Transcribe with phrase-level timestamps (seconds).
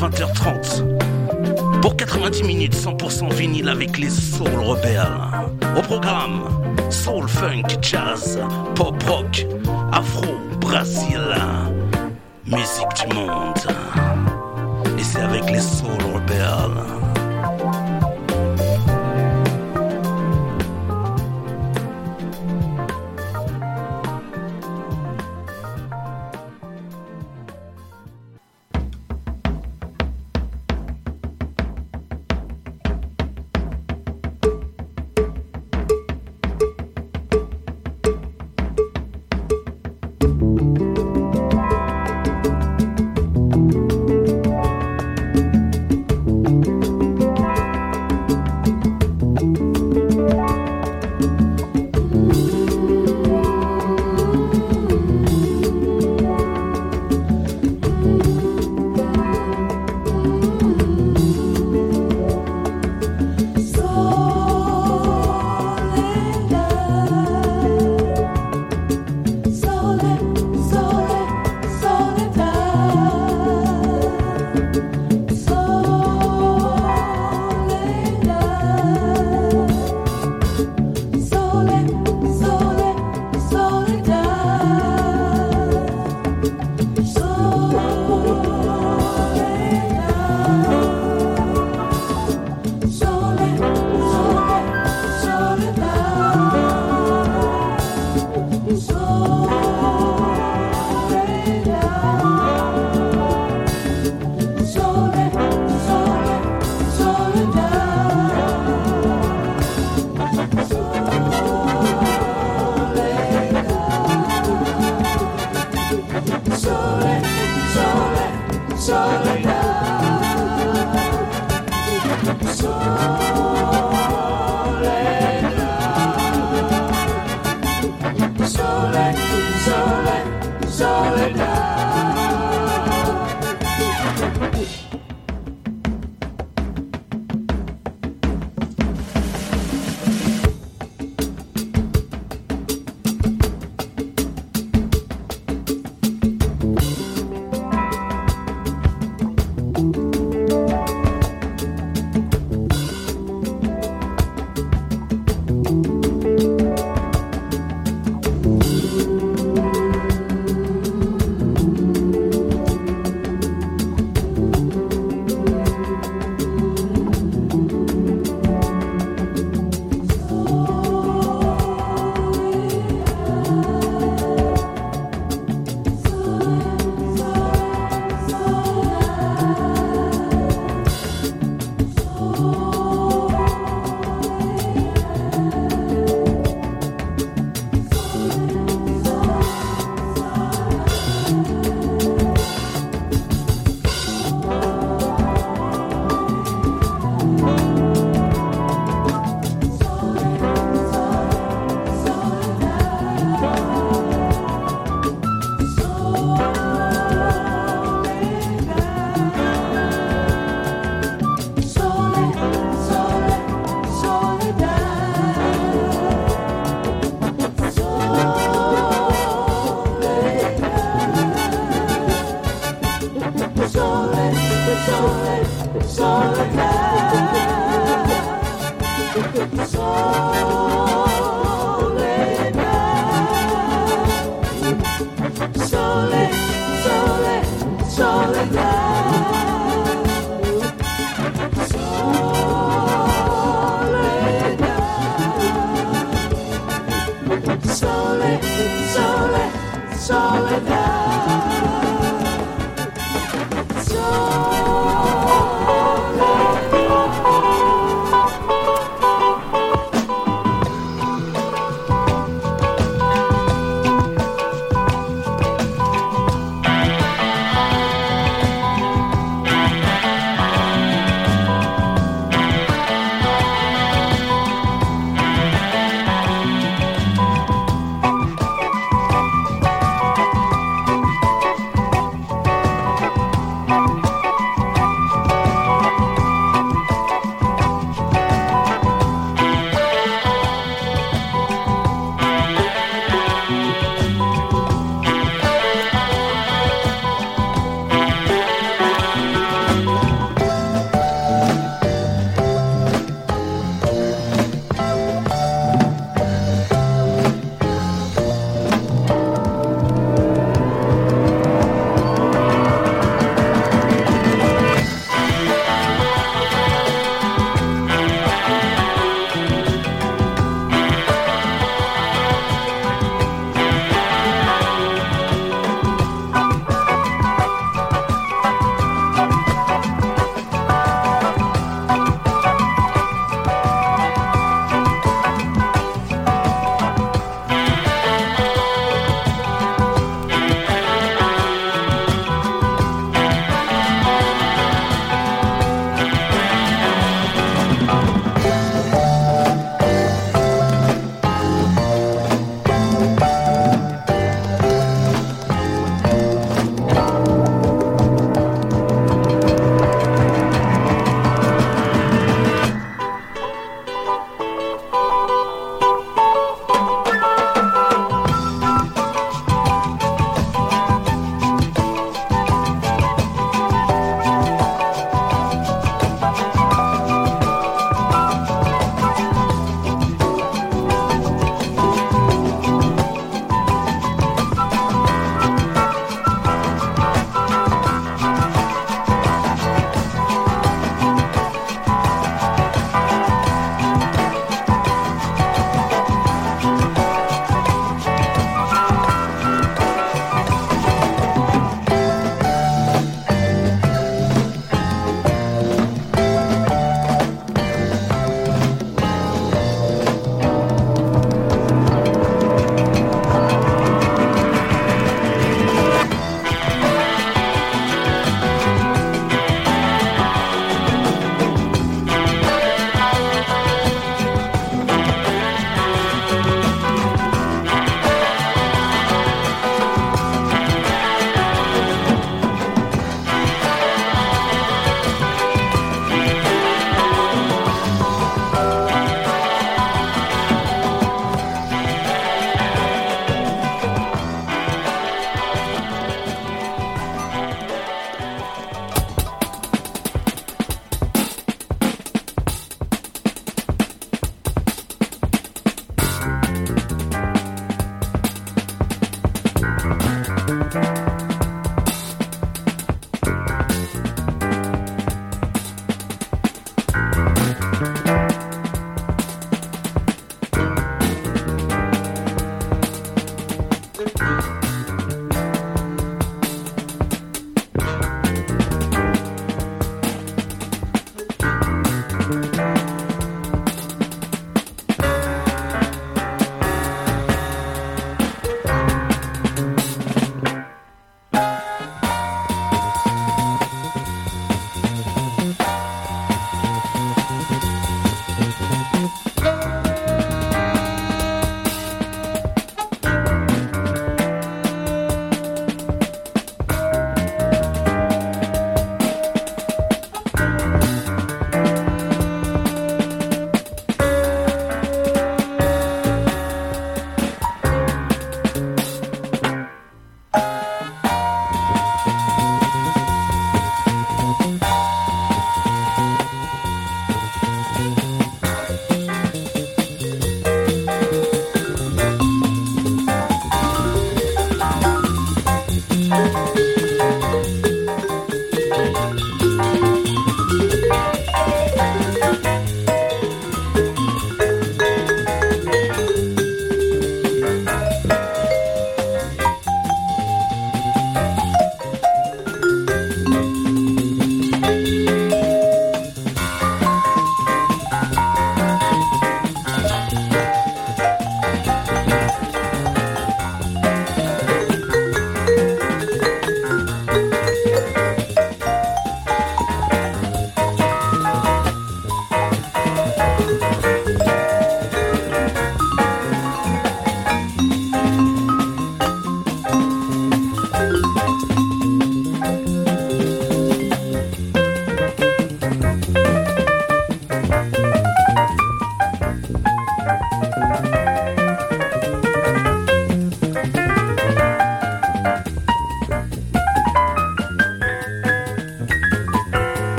[0.00, 1.80] soir, 19h, 20h30.
[1.80, 5.06] Pour 90 minutes, 100% vinyle avec les Soul Rebelles.
[5.76, 6.44] Au programme,
[6.90, 8.38] Soul, Funk, Jazz,
[8.74, 9.46] Pop Rock,
[9.92, 10.26] Afro,
[10.60, 11.20] Brésil.
[12.46, 13.39] Musique du monde.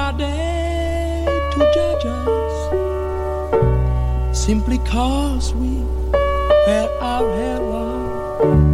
[0.00, 2.54] Friday to judge us
[4.32, 5.84] simply cause we
[6.66, 8.69] had our hair long.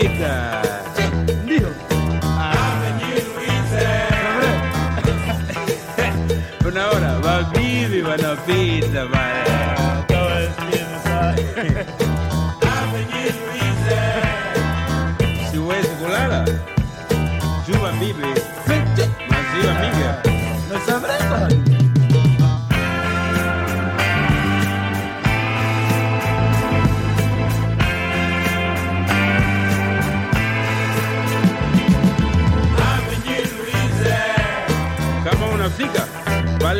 [0.00, 0.62] Rita.
[1.44, 1.68] Dijo.
[6.64, 9.29] Una hora, va vivi, va pizza.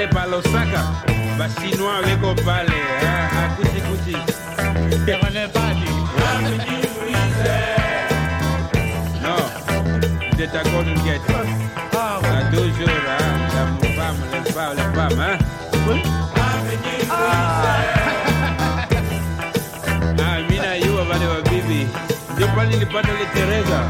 [0.00, 0.82] Pale palosaka,
[1.38, 2.72] bashinwa weko pale,
[3.02, 4.16] ah, akuchi kuchi.
[9.22, 9.42] Non,
[10.38, 11.20] c'est ta conquête.
[11.92, 13.24] Ah, T'as toujours, hein,
[13.54, 15.38] la femme, les femmes, les femmes, hein.
[15.88, 16.02] oui.
[17.10, 17.74] Ah,
[20.62, 21.86] najua wale wa bibi.
[22.34, 23.80] Ndio pale nilipata ile Teresa.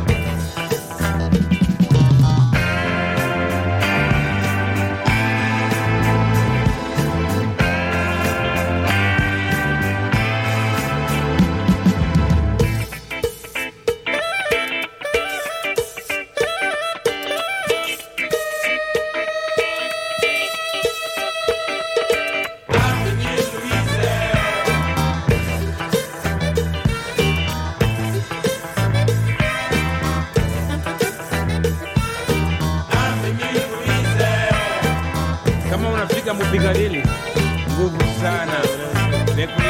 [39.41, 39.70] every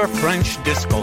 [0.00, 0.99] your French disco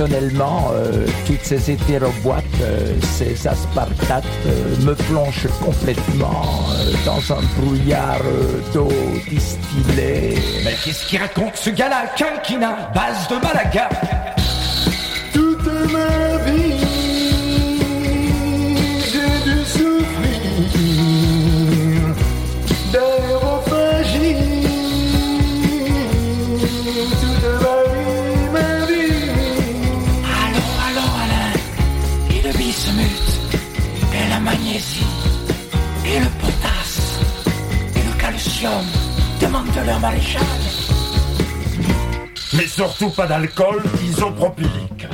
[0.00, 7.42] personnellement, euh, toutes ces hétéroboîtes, euh, ces aspartates euh, me plongent complètement euh, dans un
[7.58, 8.88] brouillard euh, d'eau
[9.28, 10.38] distillée.
[10.64, 12.06] Mais qu'est-ce qu'il raconte ce gars-là?
[12.16, 13.90] Quinquina, base de Malaga
[15.34, 16.79] Toute ma vie,
[43.00, 45.06] surtout pas d'alcool isopropylique.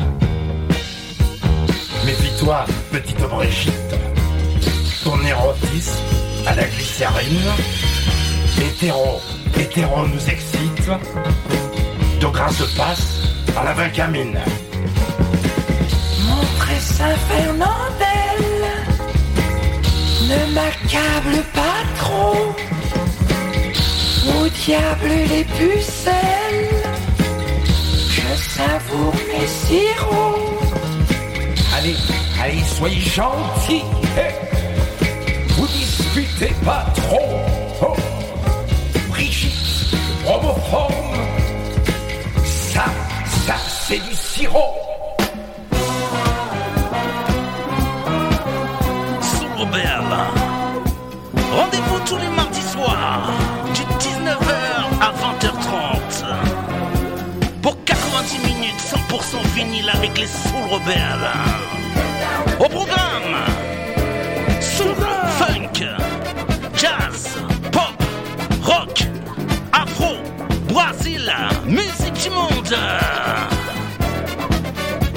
[2.05, 3.95] Méfie-toi, petite Brigitte.
[5.05, 6.03] Ton érotisme
[6.47, 7.53] à la glycérine.
[8.61, 9.21] Hétéro,
[9.57, 10.91] hétéro nous excite.
[12.21, 13.21] De grâce passe
[13.57, 14.41] à la vincamine.
[16.27, 18.41] Mon très infernandel
[20.23, 22.53] ne m'accable pas trop.
[24.41, 26.36] Au diable les pucelles,
[28.57, 30.47] savoure mes sirops.
[31.77, 31.97] Allez,
[32.43, 33.85] allez, soyez gentils.
[35.51, 37.41] Vous disputez pas trop
[37.83, 37.97] oh.
[39.09, 39.95] Brigitte,
[40.27, 41.17] homoforme
[42.45, 42.85] Ça,
[43.47, 44.76] ça, c'est du sirop
[59.97, 61.31] avec les Soul Rebelles.
[62.59, 63.37] Au programme,
[64.61, 64.95] Soul,
[65.39, 65.87] Funk,
[66.77, 67.37] Jazz,
[67.73, 67.95] Pop,
[68.63, 69.05] Rock,
[69.73, 70.17] Afro,
[70.69, 71.33] Brésil,
[71.67, 72.77] musique du monde.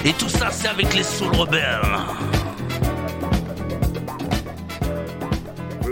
[0.06, 2.29] Et tout ça, c'est avec les Soul Rebelles.